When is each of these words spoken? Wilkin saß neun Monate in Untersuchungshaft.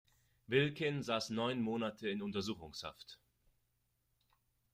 Wilkin 0.47 1.03
saß 1.03 1.29
neun 1.29 1.61
Monate 1.61 2.09
in 2.09 2.23
Untersuchungshaft. 2.23 3.19